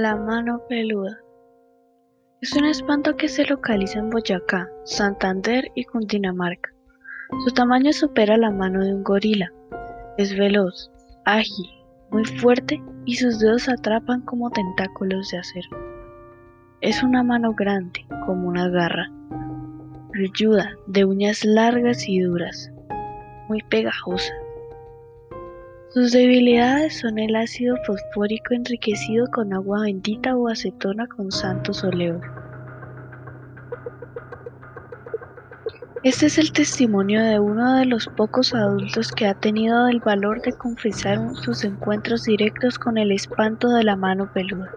La 0.00 0.14
mano 0.14 0.62
peluda. 0.68 1.18
Es 2.40 2.54
un 2.54 2.66
espanto 2.66 3.16
que 3.16 3.26
se 3.26 3.44
localiza 3.44 3.98
en 3.98 4.10
Boyacá, 4.10 4.70
Santander 4.84 5.72
y 5.74 5.82
Cundinamarca. 5.86 6.70
Su 7.44 7.52
tamaño 7.52 7.92
supera 7.92 8.36
la 8.36 8.52
mano 8.52 8.84
de 8.84 8.94
un 8.94 9.02
gorila. 9.02 9.52
Es 10.16 10.38
veloz, 10.38 10.92
ágil, 11.24 11.68
muy 12.12 12.24
fuerte 12.24 12.80
y 13.06 13.16
sus 13.16 13.40
dedos 13.40 13.68
atrapan 13.68 14.20
como 14.20 14.50
tentáculos 14.50 15.30
de 15.30 15.38
acero. 15.38 15.68
Es 16.80 17.02
una 17.02 17.24
mano 17.24 17.54
grande, 17.54 18.06
como 18.24 18.46
una 18.46 18.68
garra, 18.68 19.10
velluda, 20.12 20.76
de 20.86 21.06
uñas 21.06 21.44
largas 21.44 22.08
y 22.08 22.20
duras, 22.20 22.70
muy 23.48 23.62
pegajosa. 23.62 24.32
Sus 25.98 26.12
debilidades 26.12 27.00
son 27.00 27.18
el 27.18 27.34
ácido 27.34 27.76
fosfórico 27.84 28.54
enriquecido 28.54 29.26
con 29.32 29.52
agua 29.52 29.80
bendita 29.80 30.36
o 30.36 30.46
acetona 30.46 31.08
con 31.08 31.32
santos 31.32 31.82
óleos. 31.82 32.22
Este 36.04 36.26
es 36.26 36.38
el 36.38 36.52
testimonio 36.52 37.20
de 37.20 37.40
uno 37.40 37.78
de 37.78 37.86
los 37.86 38.06
pocos 38.16 38.54
adultos 38.54 39.10
que 39.10 39.26
ha 39.26 39.34
tenido 39.34 39.88
el 39.88 39.98
valor 39.98 40.40
de 40.42 40.52
confesar 40.52 41.18
sus 41.34 41.64
encuentros 41.64 42.22
directos 42.22 42.78
con 42.78 42.96
el 42.96 43.10
espanto 43.10 43.68
de 43.70 43.82
la 43.82 43.96
mano 43.96 44.32
peluda. 44.32 44.70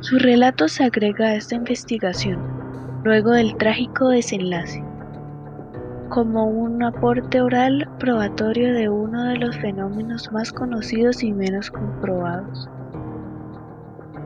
Su 0.00 0.18
relato 0.18 0.66
se 0.68 0.84
agrega 0.84 1.26
a 1.26 1.34
esta 1.34 1.56
investigación, 1.56 2.40
luego 3.04 3.32
del 3.32 3.54
trágico 3.58 4.08
desenlace, 4.08 4.82
como 6.10 6.44
un 6.44 6.82
aporte 6.82 7.40
oral 7.40 7.88
probatorio 8.00 8.74
de 8.74 8.88
uno 8.88 9.26
de 9.26 9.36
los 9.36 9.56
fenómenos 9.58 10.30
más 10.32 10.52
conocidos 10.52 11.22
y 11.22 11.32
menos 11.32 11.70
comprobados. 11.70 12.68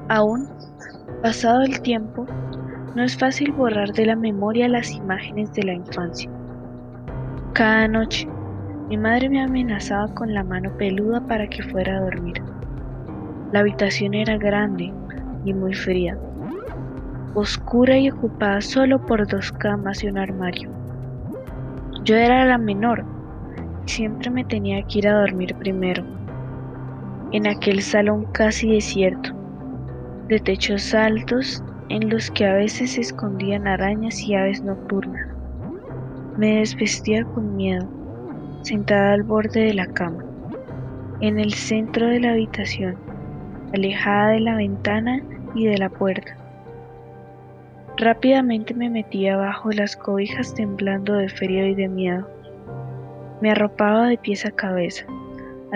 Aún, 0.08 0.48
pasado 1.22 1.60
el 1.60 1.82
tiempo, 1.82 2.26
no 2.94 3.02
es 3.04 3.18
fácil 3.18 3.52
borrar 3.52 3.92
de 3.92 4.06
la 4.06 4.16
memoria 4.16 4.66
las 4.66 4.92
imágenes 4.92 5.52
de 5.52 5.62
la 5.62 5.74
infancia. 5.74 6.30
Cada 7.52 7.86
noche, 7.86 8.26
mi 8.88 8.96
madre 8.96 9.28
me 9.28 9.42
amenazaba 9.42 10.08
con 10.14 10.32
la 10.32 10.42
mano 10.42 10.74
peluda 10.78 11.20
para 11.20 11.46
que 11.46 11.62
fuera 11.62 11.98
a 11.98 12.00
dormir. 12.00 12.42
La 13.52 13.60
habitación 13.60 14.14
era 14.14 14.38
grande 14.38 14.90
y 15.44 15.52
muy 15.52 15.74
fría, 15.74 16.16
oscura 17.34 17.98
y 17.98 18.10
ocupada 18.10 18.62
solo 18.62 19.04
por 19.04 19.26
dos 19.26 19.52
camas 19.52 20.02
y 20.02 20.08
un 20.08 20.16
armario. 20.16 20.83
Yo 22.04 22.16
era 22.16 22.44
la 22.44 22.58
menor 22.58 23.02
y 23.86 23.88
siempre 23.88 24.28
me 24.28 24.44
tenía 24.44 24.82
que 24.82 24.98
ir 24.98 25.08
a 25.08 25.20
dormir 25.20 25.54
primero, 25.56 26.04
en 27.32 27.46
aquel 27.46 27.80
salón 27.80 28.26
casi 28.30 28.70
desierto, 28.70 29.30
de 30.28 30.38
techos 30.38 30.92
altos 30.92 31.64
en 31.88 32.10
los 32.10 32.30
que 32.30 32.44
a 32.44 32.52
veces 32.52 32.92
se 32.92 33.00
escondían 33.00 33.66
arañas 33.66 34.20
y 34.20 34.34
aves 34.34 34.62
nocturnas. 34.62 35.26
Me 36.36 36.56
desvestía 36.56 37.24
con 37.24 37.56
miedo, 37.56 37.88
sentada 38.64 39.14
al 39.14 39.22
borde 39.22 39.60
de 39.60 39.72
la 39.72 39.86
cama, 39.86 40.22
en 41.22 41.38
el 41.38 41.54
centro 41.54 42.08
de 42.08 42.20
la 42.20 42.32
habitación, 42.32 42.98
alejada 43.72 44.32
de 44.32 44.40
la 44.40 44.56
ventana 44.56 45.22
y 45.54 45.68
de 45.68 45.78
la 45.78 45.88
puerta. 45.88 46.43
Rápidamente 48.04 48.74
me 48.74 48.90
metía 48.90 49.38
bajo 49.38 49.72
las 49.72 49.96
cobijas 49.96 50.52
temblando 50.52 51.14
de 51.14 51.30
frío 51.30 51.66
y 51.66 51.74
de 51.74 51.88
miedo. 51.88 52.28
Me 53.40 53.50
arropaba 53.50 54.08
de 54.08 54.18
pies 54.18 54.44
a 54.44 54.50
cabeza 54.50 55.06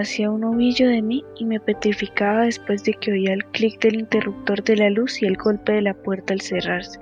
hacía 0.00 0.30
un 0.30 0.44
ovillo 0.44 0.88
de 0.88 1.02
mí 1.02 1.24
y 1.36 1.44
me 1.44 1.60
petrificaba 1.60 2.42
después 2.42 2.84
de 2.84 2.94
que 2.94 3.12
oía 3.12 3.32
el 3.32 3.44
clic 3.46 3.80
del 3.80 3.96
interruptor 3.96 4.62
de 4.62 4.76
la 4.76 4.90
luz 4.90 5.22
y 5.22 5.26
el 5.26 5.36
golpe 5.36 5.72
de 5.72 5.82
la 5.82 5.94
puerta 5.94 6.34
al 6.34 6.40
cerrarse. 6.40 7.00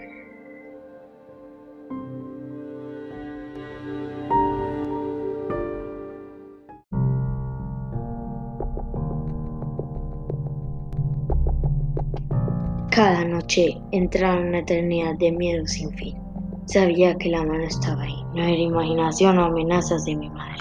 Cada 12.97 13.25
noche 13.27 13.79
entraba 13.93 14.41
una 14.41 14.61
eternidad 14.61 15.17
de 15.17 15.31
miedo 15.31 15.67
sin 15.67 15.93
fin. 15.93 16.19
Sabía 16.65 17.15
que 17.19 17.29
la 17.29 17.45
mano 17.45 17.65
estaba 17.65 18.03
ahí, 18.03 18.25
no 18.35 18.43
era 18.43 18.57
imaginación 18.57 19.39
o 19.39 19.45
amenazas 19.45 20.07
de 20.07 20.17
mi 20.17 20.31
madre 20.31 20.57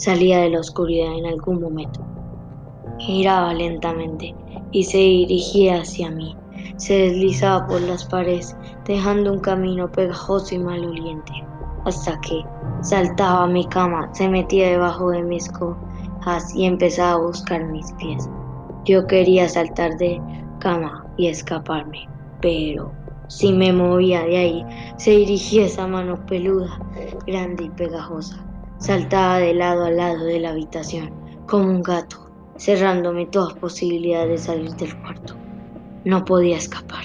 salía 0.00 0.40
de 0.40 0.50
la 0.50 0.60
oscuridad 0.60 1.12
en 1.18 1.26
algún 1.26 1.60
momento. 1.60 2.00
Giraba 2.98 3.52
lentamente 3.52 4.34
y 4.72 4.82
se 4.82 4.96
dirigía 4.96 5.82
hacia 5.82 6.10
mí. 6.10 6.34
Se 6.76 6.94
deslizaba 6.94 7.66
por 7.66 7.82
las 7.82 8.06
paredes, 8.06 8.56
dejando 8.86 9.32
un 9.32 9.40
camino 9.40 9.92
pegajoso 9.92 10.54
y 10.54 10.58
maloliente, 10.58 11.32
hasta 11.84 12.18
que 12.22 12.42
saltaba 12.80 13.44
a 13.44 13.46
mi 13.46 13.66
cama, 13.66 14.08
se 14.14 14.28
metía 14.28 14.70
debajo 14.70 15.10
de 15.10 15.22
mis 15.22 15.48
cojas 15.50 16.54
y 16.54 16.64
empezaba 16.64 17.12
a 17.12 17.26
buscar 17.26 17.64
mis 17.66 17.92
pies. 17.92 18.28
Yo 18.86 19.06
quería 19.06 19.48
saltar 19.48 19.96
de 19.98 20.20
cama 20.60 21.06
y 21.20 21.28
escaparme, 21.28 22.08
pero 22.40 22.94
si 23.28 23.52
me 23.52 23.74
movía 23.74 24.24
de 24.24 24.36
ahí, 24.38 24.64
se 24.96 25.10
dirigía 25.10 25.66
esa 25.66 25.86
mano 25.86 26.24
peluda, 26.24 26.80
grande 27.26 27.64
y 27.64 27.70
pegajosa. 27.70 28.42
Saltaba 28.78 29.38
de 29.38 29.52
lado 29.52 29.84
a 29.84 29.90
lado 29.90 30.24
de 30.24 30.40
la 30.40 30.50
habitación, 30.50 31.12
como 31.46 31.66
un 31.66 31.82
gato, 31.82 32.16
cerrándome 32.56 33.26
todas 33.26 33.52
posibilidades 33.54 34.30
de 34.30 34.38
salir 34.38 34.70
del 34.76 34.98
cuarto. 35.02 35.36
No 36.04 36.24
podía 36.24 36.56
escapar. 36.56 37.04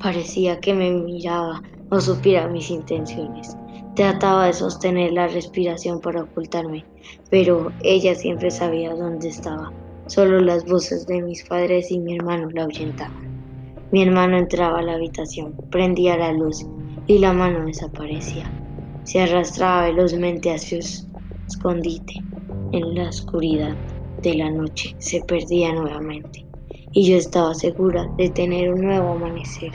Parecía 0.00 0.58
que 0.58 0.74
me 0.74 0.90
miraba 0.90 1.62
o 1.90 2.00
supiera 2.00 2.48
mis 2.48 2.70
intenciones. 2.70 3.56
Trataba 3.94 4.46
de 4.46 4.52
sostener 4.52 5.12
la 5.12 5.28
respiración 5.28 6.00
para 6.00 6.24
ocultarme, 6.24 6.84
pero 7.30 7.70
ella 7.84 8.16
siempre 8.16 8.50
sabía 8.50 8.92
dónde 8.94 9.28
estaba. 9.28 9.72
Solo 10.08 10.40
las 10.40 10.64
voces 10.64 11.06
de 11.06 11.22
mis 11.22 11.44
padres 11.44 11.92
y 11.92 12.00
mi 12.00 12.16
hermano 12.16 12.48
la 12.50 12.64
ahuyentaban. 12.64 13.33
Mi 13.94 14.02
hermano 14.02 14.36
entraba 14.38 14.80
a 14.80 14.82
la 14.82 14.94
habitación, 14.94 15.54
prendía 15.70 16.16
la 16.16 16.32
luz 16.32 16.66
y 17.06 17.18
la 17.20 17.32
mano 17.32 17.64
desaparecía 17.64 18.52
se 19.04 19.20
arrastraba 19.20 19.84
velozmente 19.84 20.50
hacia 20.50 20.82
su 20.82 21.06
escondite. 21.46 22.14
En 22.72 22.92
la 22.96 23.08
oscuridad 23.08 23.76
de 24.20 24.34
la 24.34 24.50
noche 24.50 24.96
se 24.98 25.20
perdía 25.20 25.72
nuevamente 25.72 26.44
y 26.90 27.08
yo 27.08 27.16
estaba 27.16 27.54
segura 27.54 28.04
de 28.18 28.30
tener 28.30 28.72
un 28.72 28.80
nuevo 28.80 29.12
amanecer. 29.12 29.70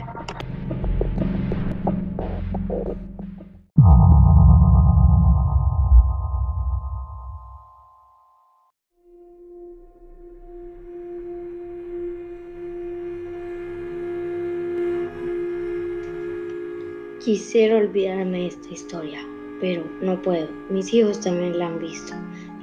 Quisiera 17.19 17.75
olvidarme 17.75 18.39
de 18.39 18.47
esta 18.47 18.69
historia, 18.69 19.19
pero 19.59 19.83
no 20.01 20.21
puedo. 20.21 20.47
Mis 20.69 20.93
hijos 20.93 21.19
también 21.19 21.59
la 21.59 21.67
han 21.67 21.77
visto. 21.77 22.13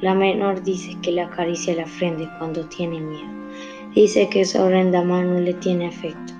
La 0.01 0.15
menor 0.15 0.63
dice 0.63 0.97
que 1.03 1.13
le 1.13 1.21
acaricia 1.21 1.77
la 1.77 1.85
frente 1.85 2.27
cuando 2.39 2.65
tiene 2.65 2.99
miedo. 2.99 3.29
Dice 3.95 4.27
que 4.31 4.41
esa 4.41 4.65
horrenda 4.65 5.05
mano 5.05 5.39
le 5.41 5.53
tiene 5.53 5.89
afecto. 5.89 6.33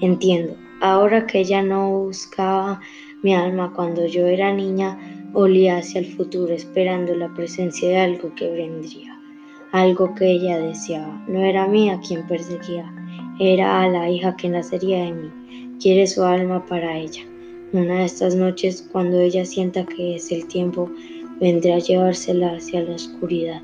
Entiendo. 0.00 0.56
Ahora 0.80 1.26
que 1.26 1.40
ella 1.40 1.60
no 1.60 2.04
buscaba 2.04 2.80
mi 3.22 3.34
alma 3.34 3.70
cuando 3.74 4.06
yo 4.06 4.26
era 4.26 4.50
niña, 4.50 4.98
olía 5.34 5.76
hacia 5.76 5.98
el 6.00 6.06
futuro 6.06 6.54
esperando 6.54 7.14
la 7.14 7.34
presencia 7.34 7.90
de 7.90 7.98
algo 7.98 8.34
que 8.34 8.50
vendría, 8.50 9.20
algo 9.72 10.14
que 10.14 10.24
ella 10.30 10.58
deseaba. 10.58 11.22
No 11.28 11.40
era 11.40 11.66
mía 11.66 12.00
quien 12.06 12.26
perseguía, 12.26 12.90
era 13.38 13.82
a 13.82 13.88
la 13.88 14.08
hija 14.08 14.34
que 14.36 14.48
nacería 14.48 15.04
de 15.04 15.12
mí. 15.12 15.30
Quiere 15.78 16.06
su 16.06 16.24
alma 16.24 16.64
para 16.64 16.96
ella. 16.96 17.24
Una 17.74 17.98
de 17.98 18.06
estas 18.06 18.34
noches, 18.34 18.88
cuando 18.92 19.20
ella 19.20 19.44
sienta 19.44 19.84
que 19.84 20.16
es 20.16 20.32
el 20.32 20.48
tiempo, 20.48 20.90
vendrá 21.38 21.74
a 21.74 21.78
llevársela 21.78 22.56
hacia 22.56 22.82
la 22.82 22.94
oscuridad. 22.94 23.60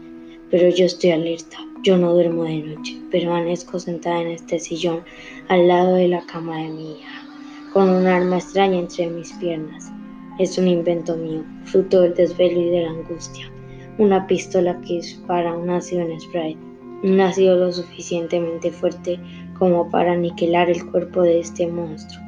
Pero 0.50 0.68
yo 0.68 0.84
estoy 0.84 1.12
alerta, 1.12 1.56
yo 1.84 1.96
no 1.96 2.12
duermo 2.12 2.44
de 2.44 2.58
noche, 2.58 3.00
permanezco 3.10 3.78
sentada 3.78 4.20
en 4.20 4.32
este 4.32 4.58
sillón 4.58 5.00
al 5.48 5.68
lado 5.68 5.94
de 5.94 6.08
la 6.08 6.20
cama 6.26 6.58
de 6.58 6.68
mi 6.68 6.92
hija, 6.98 7.26
con 7.72 7.88
un 7.88 8.06
arma 8.06 8.36
extraña 8.36 8.78
entre 8.78 9.08
mis 9.08 9.32
piernas. 9.32 9.90
Es 10.38 10.58
un 10.58 10.68
invento 10.68 11.16
mío, 11.16 11.42
fruto 11.64 12.02
del 12.02 12.12
desvelo 12.12 12.60
y 12.60 12.68
de 12.68 12.82
la 12.82 12.90
angustia. 12.90 13.50
Una 13.96 14.26
pistola 14.26 14.78
que 14.82 14.96
dispara 14.96 15.56
un 15.56 15.70
ácido 15.70 16.02
en 16.02 16.20
spray, 16.20 16.58
un 17.02 17.18
ácido 17.22 17.56
lo 17.56 17.72
suficientemente 17.72 18.70
fuerte 18.70 19.18
como 19.58 19.90
para 19.90 20.12
aniquilar 20.12 20.68
el 20.68 20.84
cuerpo 20.90 21.22
de 21.22 21.40
este 21.40 21.66
monstruo 21.66 22.23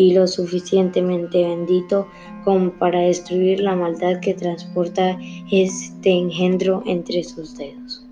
y 0.00 0.14
lo 0.14 0.26
suficientemente 0.26 1.46
bendito 1.46 2.08
como 2.42 2.70
para 2.70 3.00
destruir 3.00 3.60
la 3.60 3.76
maldad 3.76 4.18
que 4.20 4.32
transporta 4.32 5.18
este 5.52 6.10
engendro 6.10 6.82
entre 6.86 7.22
sus 7.22 7.58
dedos. 7.58 8.02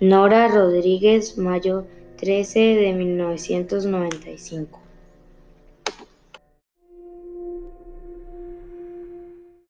Nora 0.00 0.48
Rodríguez 0.48 1.36
Mayo, 1.36 1.84
13 2.16 2.58
de 2.58 2.94
1995. 2.94 4.83